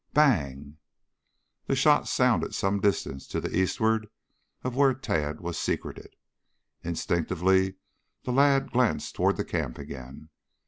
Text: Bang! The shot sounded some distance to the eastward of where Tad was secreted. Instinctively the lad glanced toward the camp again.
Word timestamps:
Bang! 0.15 0.77
The 1.67 1.75
shot 1.75 2.07
sounded 2.07 2.55
some 2.55 2.79
distance 2.79 3.27
to 3.27 3.39
the 3.39 3.55
eastward 3.55 4.07
of 4.63 4.75
where 4.75 4.95
Tad 4.95 5.39
was 5.41 5.59
secreted. 5.59 6.15
Instinctively 6.83 7.75
the 8.23 8.31
lad 8.31 8.71
glanced 8.71 9.13
toward 9.13 9.37
the 9.37 9.45
camp 9.45 9.77
again. 9.77 10.29